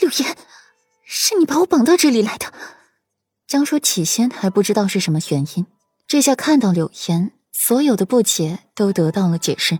[0.00, 0.36] 柳岩，
[1.04, 2.52] 是你把我绑到这里来的。
[3.46, 5.66] 江叔起先还不知道是什么原因，
[6.06, 9.78] 这下看到柳岩，所有的不解都得到了解释，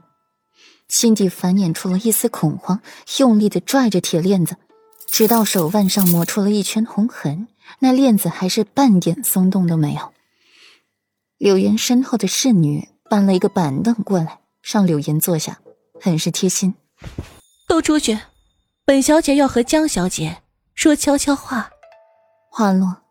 [0.89, 2.81] 心底繁衍出了一丝恐慌，
[3.19, 4.57] 用力的拽着铁链子，
[5.11, 7.49] 直到手腕上磨出了一圈红痕，
[7.81, 10.15] 那链子还是半点松动都没有。
[11.37, 15.61] 柳岩身后的侍女搬了一个板凳过来，让柳岩坐下，
[16.01, 16.75] 很是贴心。
[17.69, 18.19] 都出去，
[18.89, 20.39] 本小姐要和江小姐
[20.75, 21.69] 说悄悄话。
[22.51, 23.03] 话落。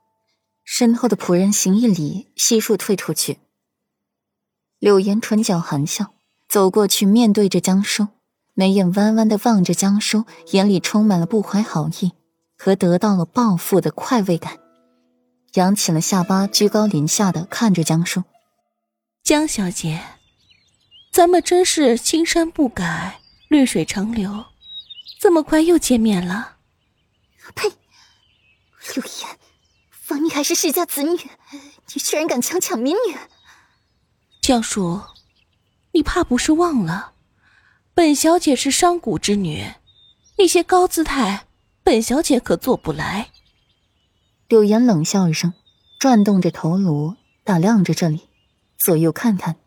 [0.63, 3.37] 身后的仆人行一礼，悉数退出去。
[4.79, 6.15] 柳岩唇角含笑，
[6.49, 8.07] 走过去，面对着江叔，
[8.55, 12.11] 眉眼弯弯的望着江叔，眼里充满了不怀好意
[12.57, 14.57] 和得到了报复的快慰感，
[15.53, 18.23] 扬起了下巴，居高临下的看着江叔。
[19.23, 20.01] 江小姐，
[21.13, 24.43] 咱们真是青山不改，绿水长流，
[25.19, 26.57] 这么快又见面了？
[27.55, 27.69] 呸！
[28.93, 29.37] 柳岩。
[29.89, 31.17] 方你还是世家子女，
[31.51, 33.17] 你居然敢强抢民女！
[34.39, 35.01] 江叔，
[35.91, 37.11] 你怕不是忘了，
[37.93, 39.73] 本小姐是商贾之女，
[40.37, 41.47] 那些高姿态，
[41.83, 43.31] 本小姐可做不来。
[44.47, 45.53] 柳岩冷笑一声，
[45.99, 48.29] 转动着头颅，打量着这里，
[48.77, 49.57] 左右看看。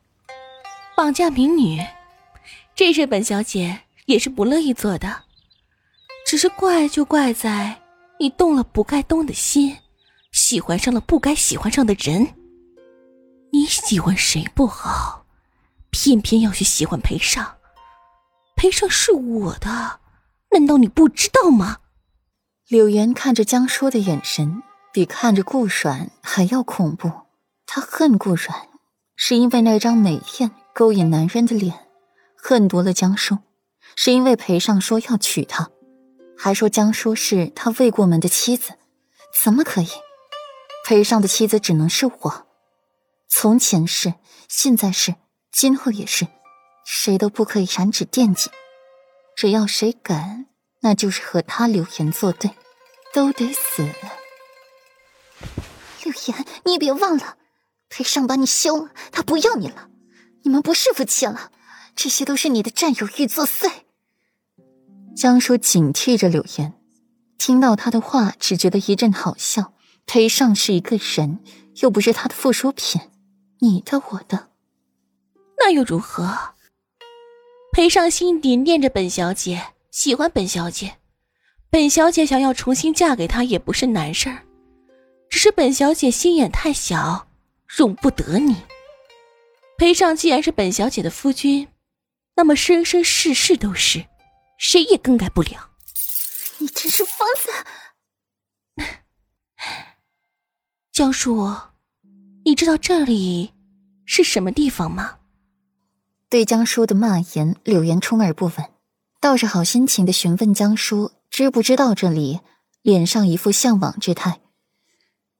[0.97, 1.85] 绑架民女，
[2.75, 5.25] 这事本小姐也是不乐意做的，
[6.31, 7.83] 只是怪就怪在
[8.21, 9.77] 你动了不该动的心。
[10.31, 12.37] 喜欢上了不该喜欢上的人，
[13.51, 15.27] 你喜欢谁不好，
[15.91, 17.57] 偏偏要去喜欢裴尚。
[18.55, 19.99] 裴尚是我的，
[20.53, 21.79] 难道你不知道吗？
[22.69, 27.11] 柳岩看着江说的眼神，比看着顾阮还要恐怖。
[27.67, 28.69] 他恨顾阮，
[29.17, 31.75] 是因为那张美艳勾引男人的脸；
[32.37, 33.39] 恨毒了江叔，
[33.97, 35.71] 是因为裴尚说要娶她，
[36.43, 38.73] 还说江叔是他未过门的妻子，
[39.45, 39.89] 怎么可以？
[40.87, 42.47] 裴尚的妻子只能是我，
[43.29, 44.15] 从前是，
[44.49, 45.17] 现在是，
[45.53, 46.27] 今后也是，
[46.87, 48.51] 谁都不可以染指惦记。
[49.37, 50.47] 只要谁敢，
[50.81, 52.53] 那就是和他柳岩作对，
[53.13, 53.83] 都得死。
[56.03, 57.37] 柳岩，你别忘了，
[57.91, 59.91] 裴尚把你休了，他不要你了，
[60.45, 61.53] 你们不是夫妻了，
[61.95, 63.71] 这些都是你的占有欲作祟。
[65.21, 66.73] 江叔警惕着柳岩，
[67.37, 69.75] 听到他的话，只觉得一阵好笑。
[70.07, 71.41] 裴尚是一个人，
[71.83, 73.03] 又不是他的附属品，
[73.59, 74.49] 你的我的，
[75.59, 76.55] 那又如何？
[77.71, 80.97] 裴尚心底念着本小姐，喜欢本小姐，
[81.69, 84.47] 本小姐想要重新嫁给他也不是难事儿，
[85.29, 87.29] 只是本小姐心眼太小，
[87.67, 88.57] 容不得你。
[89.77, 91.69] 裴尚既然是本小姐的夫君，
[92.37, 94.07] 那么生生世世都是，
[94.61, 95.71] 谁也更改不了。
[96.59, 97.27] 你真是疯
[98.77, 98.85] 子！
[100.93, 101.51] 江叔，
[102.45, 103.55] 你知道这里
[104.05, 105.21] 是什么地方吗？
[106.29, 108.71] 对江叔的骂言，柳岩充耳不闻，
[109.19, 112.41] 倒是好心情的询问江叔知不知道这里，
[112.83, 114.43] 脸上一副向往之态。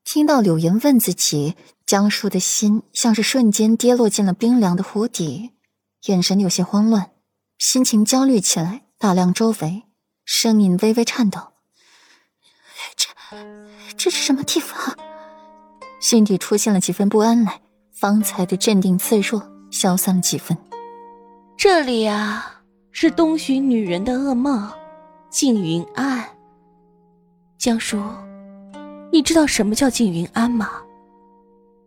[0.03, 5.51] 听到柳岩问自己，江叔的心像是瞬间跌落进了冰凉的湖底，
[6.07, 7.13] 眼神有些慌乱，
[7.59, 9.85] 心情焦虑起来，打量周围，
[10.27, 11.41] 声音微微颤抖
[12.95, 13.09] ：“这，
[13.97, 14.95] 这是什么地方？”
[16.01, 17.63] 心底出现了几分不安来，
[17.95, 20.55] 方才的镇定自若消散了几分。
[21.57, 22.61] 这里啊，
[22.93, 24.71] 是东巡女人的噩梦，
[25.31, 26.23] 静云庵。
[27.57, 28.05] 江叔，
[29.11, 30.73] 你知道什么叫静云庵吗？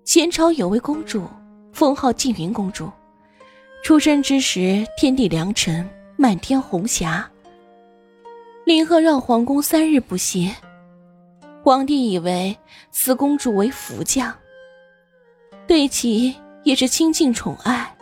[0.03, 1.29] 前朝有位公主，
[1.73, 2.91] 封号静云公主，
[3.83, 5.87] 出生之时天地良辰，
[6.23, 7.29] 满天红霞。
[8.63, 10.55] 林鹤绕皇宫三日不歇。
[11.61, 12.57] 皇帝以为
[12.91, 14.33] 此公主为福将，
[15.67, 17.93] 对其也是倾尽宠爱。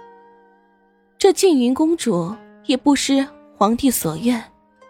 [1.17, 2.31] 这静云公主
[2.67, 3.27] 也不失
[3.57, 4.39] 皇帝所愿，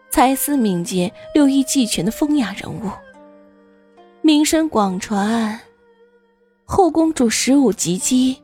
[0.10, 2.92] 才思敏捷、六艺俱全的风雅人物，
[4.22, 5.58] 名声广传。
[6.66, 8.38] 后公主十五及笄，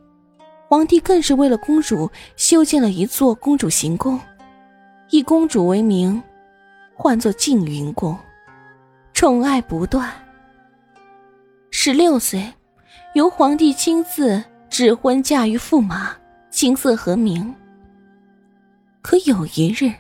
[0.70, 4.18] 皇帝更是为了公主修建了一座公主行宫，
[5.10, 6.22] 以公主为名，
[6.94, 8.18] 唤作静云宫。
[9.14, 10.12] 宠爱不断。
[11.72, 12.54] 十六岁，
[13.14, 16.16] 由皇帝亲自指婚嫁于驸马，
[16.52, 17.56] 琴瑟和鸣。
[19.02, 19.94] 可有一日，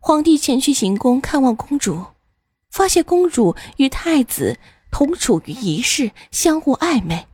[0.00, 2.02] 皇帝前去行宫看望公主，
[2.70, 4.56] 发现公主与太子
[4.90, 7.26] 同处于一室，相互暧昧。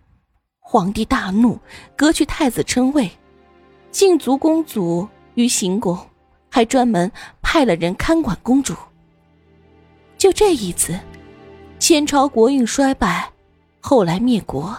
[0.58, 1.60] 皇帝大怒，
[1.96, 3.08] 革去太子称谓，
[3.92, 5.96] 禁足公主于行宫，
[6.58, 7.08] 还专门
[7.40, 8.74] 派了人看管公主。
[10.16, 10.98] 就这一次，
[11.78, 13.30] 前朝国运衰败，
[13.78, 14.76] 后来灭国。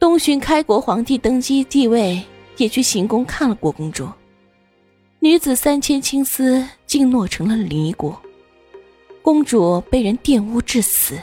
[0.00, 2.20] 东巡开国皇帝登基继位，
[2.56, 4.08] 也去行宫看了郭公主。
[5.20, 8.20] 女子三千青丝竟落成了离国，
[9.22, 11.16] 公主被人玷污致死。